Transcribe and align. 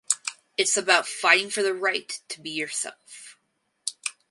It’s 0.57 0.77
about 0.77 1.05
fighting 1.07 1.51
for 1.51 1.61
the 1.61 1.75
right 1.75 2.21
to 2.29 2.41
be 2.41 2.49
yourself. 2.49 3.37